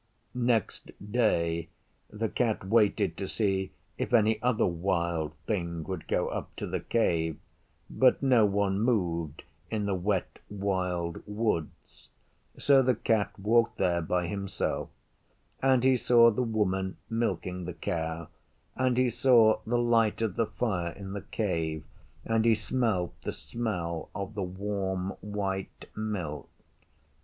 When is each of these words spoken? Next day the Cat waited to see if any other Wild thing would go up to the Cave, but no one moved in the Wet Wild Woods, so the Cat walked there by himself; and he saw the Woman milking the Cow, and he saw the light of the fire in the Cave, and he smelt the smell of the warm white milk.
Next 0.33 0.89
day 1.11 1.69
the 2.09 2.27
Cat 2.27 2.65
waited 2.67 3.15
to 3.17 3.27
see 3.27 3.71
if 3.99 4.15
any 4.15 4.41
other 4.41 4.65
Wild 4.65 5.35
thing 5.45 5.83
would 5.83 6.07
go 6.07 6.27
up 6.29 6.49
to 6.55 6.65
the 6.65 6.79
Cave, 6.79 7.37
but 7.87 8.23
no 8.23 8.43
one 8.43 8.79
moved 8.79 9.43
in 9.69 9.85
the 9.85 9.93
Wet 9.93 10.39
Wild 10.49 11.21
Woods, 11.27 12.09
so 12.57 12.81
the 12.81 12.95
Cat 12.95 13.37
walked 13.37 13.77
there 13.77 14.01
by 14.01 14.25
himself; 14.25 14.89
and 15.61 15.83
he 15.83 15.95
saw 15.97 16.31
the 16.31 16.41
Woman 16.41 16.97
milking 17.07 17.65
the 17.65 17.73
Cow, 17.75 18.27
and 18.75 18.97
he 18.97 19.07
saw 19.07 19.59
the 19.67 19.77
light 19.77 20.19
of 20.23 20.35
the 20.35 20.47
fire 20.47 20.93
in 20.93 21.13
the 21.13 21.21
Cave, 21.29 21.83
and 22.25 22.43
he 22.43 22.55
smelt 22.55 23.13
the 23.21 23.31
smell 23.31 24.09
of 24.15 24.33
the 24.33 24.41
warm 24.41 25.09
white 25.21 25.85
milk. 25.95 26.49